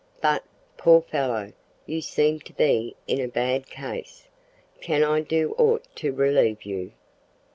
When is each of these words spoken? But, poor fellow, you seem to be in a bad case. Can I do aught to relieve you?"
But, 0.19 0.43
poor 0.77 1.01
fellow, 1.01 1.53
you 1.85 2.01
seem 2.01 2.39
to 2.39 2.53
be 2.53 2.95
in 3.05 3.21
a 3.21 3.27
bad 3.27 3.67
case. 3.67 4.27
Can 4.81 5.03
I 5.03 5.21
do 5.21 5.53
aught 5.59 5.85
to 5.97 6.11
relieve 6.11 6.63
you?" 6.63 6.93